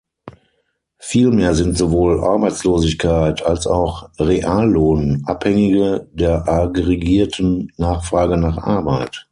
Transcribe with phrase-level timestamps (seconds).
[0.97, 9.27] Vielmehr sind sowohl Arbeitslosigkeit als auch Reallohn Abhängige der aggregierten Nachfrage nach Arbeit.